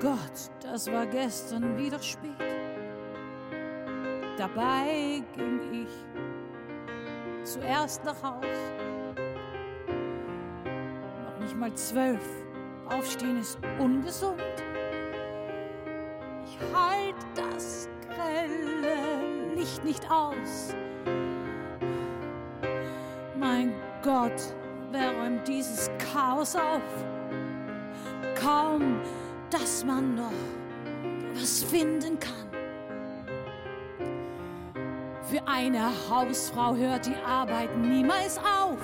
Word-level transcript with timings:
Gott, 0.00 0.50
das 0.62 0.92
war 0.92 1.06
gestern 1.06 1.78
wieder 1.78 1.98
spät. 1.98 2.32
Dabei 4.36 5.22
ging 5.34 5.60
ich 5.72 7.44
zuerst 7.44 8.04
nach 8.04 8.22
Haus. 8.22 8.44
Noch 11.24 11.40
nicht 11.40 11.56
mal 11.56 11.72
zwölf. 11.74 12.22
Aufstehen 12.90 13.40
ist 13.40 13.58
ungesund. 13.78 14.42
Ich 16.44 16.58
halt 16.74 17.16
das 17.34 17.88
grelle 18.06 19.54
Licht 19.54 19.82
nicht 19.82 20.08
aus. 20.10 20.74
Mein 23.38 23.72
Gott, 24.02 24.54
wer 24.90 25.12
räumt 25.18 25.48
dieses 25.48 25.90
Chaos 26.12 26.54
auf? 26.54 26.82
Kaum, 28.34 29.00
dass 29.50 29.84
man 29.84 30.14
noch 30.14 30.32
was 31.34 31.62
finden 31.62 32.18
kann. 32.18 32.32
Für 35.22 35.46
eine 35.46 35.90
Hausfrau 36.08 36.74
hört 36.76 37.06
die 37.06 37.16
Arbeit 37.26 37.76
niemals 37.76 38.38
auf. 38.38 38.78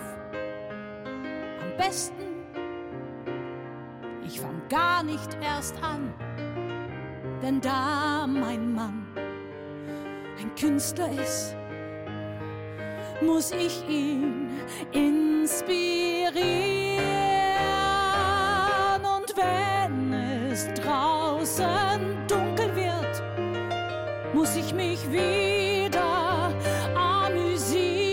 Am 1.61 1.77
besten, 1.79 2.23
ich 4.27 4.41
fang 4.41 4.61
gar 4.69 5.03
nicht 5.03 5.37
erst 5.41 5.81
an, 5.83 6.13
denn 7.43 7.61
da 7.61 8.27
mein 8.27 8.75
Mann 8.75 9.07
ein 10.41 10.55
Künstler 10.57 11.11
ist, 11.13 11.57
muss 13.23 13.53
ich 13.53 13.89
ihn 13.89 14.51
inspirieren. 14.91 17.22
Es 20.53 20.69
draußen 20.75 22.27
dunkel 22.29 22.77
wird, 22.77 24.35
muss 24.35 24.55
ich 24.55 24.75
mich 24.75 25.11
wieder 25.11 26.53
amüsieren. 26.95 28.13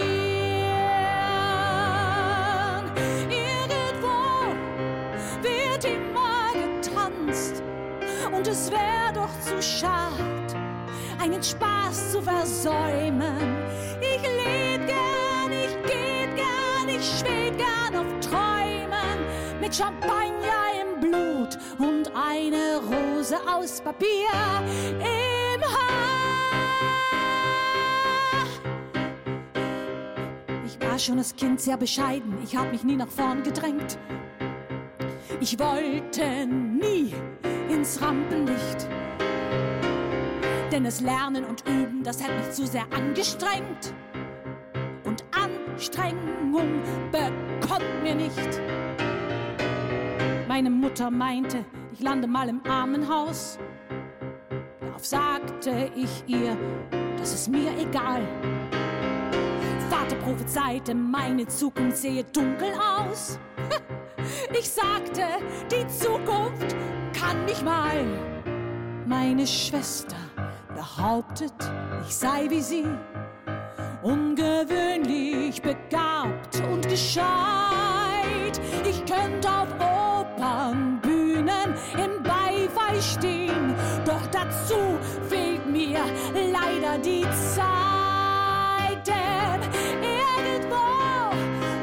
Irgendwo 3.29 4.55
wird 5.41 5.83
immer 5.83 6.53
getanzt 6.53 7.61
und 8.31 8.47
es 8.47 8.71
wäre 8.71 9.11
doch 9.13 9.39
zu 9.41 9.61
schad, 9.61 10.55
einen 11.21 11.43
Spaß 11.43 12.13
zu 12.13 12.21
versäumen. 12.21 13.57
Ich 13.99 14.21
leb 14.21 14.87
gern, 14.87 15.51
ich 15.51 15.75
geht 15.83 16.35
gern, 16.37 16.87
ich 16.87 17.19
schweb 17.19 17.57
gern 17.57 17.95
auf 17.99 18.07
Träumen 18.21 19.19
mit 19.59 19.75
Champagner 19.75 20.69
im 20.81 21.01
Blut 21.01 21.57
und 21.79 21.98
eine 22.13 22.77
Rose 22.77 23.37
aus 23.47 23.81
Papier 23.81 24.29
im 24.99 25.61
Haar. 25.61 26.09
Ich 30.65 30.79
war 30.81 30.99
schon 30.99 31.17
als 31.17 31.35
Kind 31.35 31.59
sehr 31.61 31.77
bescheiden, 31.77 32.37
ich 32.43 32.55
hab 32.55 32.71
mich 32.71 32.83
nie 32.83 32.95
nach 32.95 33.07
vorn 33.09 33.43
gedrängt. 33.43 33.97
Ich 35.41 35.57
wollte 35.57 36.45
nie 36.45 37.13
ins 37.69 38.01
Rampenlicht. 38.01 38.87
Denn 40.71 40.83
das 40.83 41.01
Lernen 41.01 41.45
und 41.45 41.67
Üben, 41.67 42.03
das 42.03 42.23
hat 42.23 42.35
mich 42.37 42.51
zu 42.51 42.67
sehr 42.67 42.85
angestrengt. 42.95 43.93
Und 45.03 45.23
Anstrengung 45.31 46.81
bekommt 47.11 48.03
mir 48.03 48.15
nicht. 48.15 48.61
Meine 50.47 50.69
Mutter 50.69 51.09
meinte, 51.09 51.65
ich 51.99 52.05
lande 52.05 52.27
mal 52.27 52.47
im 52.47 52.61
Armenhaus. 52.65 53.59
Darauf 54.79 55.05
sagte 55.05 55.91
ich 55.97 56.23
ihr, 56.27 56.57
das 57.17 57.33
ist 57.33 57.49
mir 57.49 57.71
egal. 57.77 58.21
Vater 59.89 60.15
prophezeite, 60.23 60.95
meine 60.95 61.45
Zukunft 61.47 61.97
sehe 61.97 62.23
dunkel 62.23 62.71
aus. 62.73 63.37
Ich 64.57 64.69
sagte, 64.69 65.23
die 65.71 65.87
Zukunft 65.87 66.75
kann 67.19 67.45
mich 67.45 67.63
mal. 67.63 68.05
Meine 69.05 69.47
Schwester 69.47 70.17
behauptet, 70.75 71.53
ich 72.07 72.15
sei 72.15 72.47
wie 72.49 72.61
sie, 72.61 72.85
ungewöhnlich 74.03 75.61
begabt 75.61 76.61
und 76.71 76.87
gescheit. 76.87 78.59
Ich 78.87 79.03
könnte 79.05 79.58
Beifall 82.99 83.01
stehen, 83.01 83.75
doch 84.05 84.25
dazu 84.31 84.97
fehlt 85.29 85.65
mir 85.65 85.99
leider 86.33 86.97
die 87.03 87.23
Zeit, 87.55 89.07
denn 89.07 89.61
irgendwo 90.01 90.85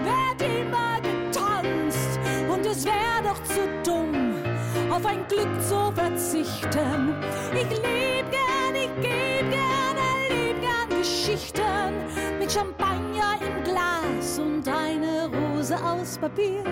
wird 0.04 0.42
immer 0.42 1.00
getanzt 1.00 2.18
und 2.48 2.66
es 2.66 2.84
wäre 2.84 3.22
doch 3.24 3.42
zu 3.44 3.60
dumm, 3.84 4.42
auf 4.90 5.04
ein 5.06 5.26
Glück 5.28 5.62
zu 5.62 5.92
verzichten. 5.94 7.14
Ich 7.52 7.70
leb 7.70 8.30
gern, 8.30 8.74
ich 8.74 8.94
geb 8.96 9.50
gern, 9.50 9.96
erleb 9.96 10.60
gern 10.60 10.98
Geschichten 10.98 11.94
mit 12.38 12.52
Champagner 12.52 13.38
im 13.40 13.64
Glas 13.64 14.38
und 14.38 14.68
eine 14.68 15.26
Rose 15.26 15.76
aus 15.82 16.18
Papier. 16.18 16.64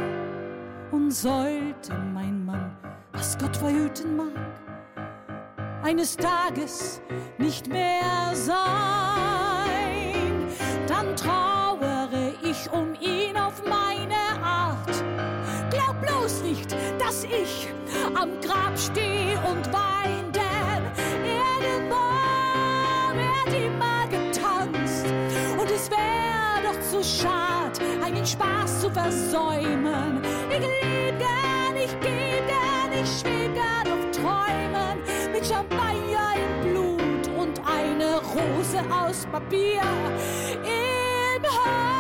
Und 0.91 1.11
sollte 1.11 1.93
mein 2.13 2.45
Mann, 2.45 2.77
was 3.15 3.39
Gott 3.39 3.57
verhüten 3.57 4.17
mag, 4.17 4.33
eines 5.83 6.17
Tages 6.17 7.01
nicht 7.39 7.69
mehr 7.69 8.35
sein, 8.35 8.53
dann 10.89 11.15
trauere 11.17 12.33
ich 12.43 12.71
um 12.73 12.95
ihn 13.01 13.37
auf 13.37 13.63
meine 13.67 14.45
Art. 14.45 15.05
Glaub 15.71 16.01
bloß 16.03 16.43
nicht, 16.43 16.77
dass 16.99 17.25
ich 17.25 17.69
am 18.15 18.31
Grab 18.41 18.77
steh 18.77 19.37
und 19.49 19.73
wein, 19.73 20.33
denn 20.33 20.83
irgendwo 21.25 22.05
wird 23.15 23.55
immer 23.65 24.07
getanzt 24.09 25.07
und 25.59 25.71
es 25.71 25.91
wäre 25.91 26.63
doch 26.65 26.81
zu 26.91 27.03
schad, 27.05 27.81
einen 28.05 28.27
Spaß 28.27 28.81
zu 28.81 28.91
versäumen. 28.91 30.24
Ich 33.05 33.21
schweb 33.21 33.53
gern 33.55 33.87
auf 33.93 34.11
Träumen 34.13 34.99
mit 35.31 35.47
Champagner 35.47 36.33
im 36.37 36.71
Blut 36.71 37.29
und 37.39 37.61
eine 37.67 38.17
Rose 38.17 38.81
aus 38.91 39.27
Papier 39.27 39.83
im 40.63 41.43
Haar. 41.43 41.95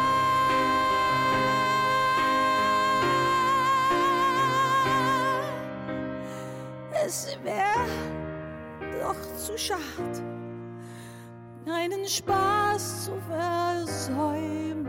Es 7.04 7.38
wäre 7.42 7.86
doch 9.02 9.36
zu 9.36 9.58
schad, 9.58 9.78
einen 11.66 12.08
Spaß 12.08 13.04
zu 13.04 13.12
versäumen. 13.28 14.88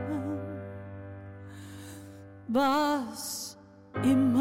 Was 2.47 3.57
im 4.03 4.33